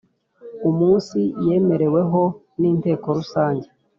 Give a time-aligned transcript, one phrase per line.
[0.69, 2.21] umunsi yemereweho
[2.59, 3.67] n Inteko Rusange